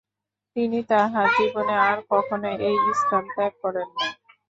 তিনি 0.55 0.79
তাঁহার 0.89 1.27
জীবনে 1.37 1.75
আর 1.89 1.97
কখনও 2.11 2.51
এই 2.67 2.77
স্থান 2.99 3.23
ত্যাগ 3.35 3.53
করেন 3.63 3.87
নাই। 3.95 4.11